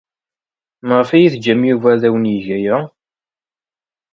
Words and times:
Maɣef 0.87 1.09
ay 1.11 1.27
tettaǧǧam 1.33 1.61
Yuba 1.69 1.87
ad 1.93 2.01
awen-yeg 2.07 2.47
aya? 2.57 2.77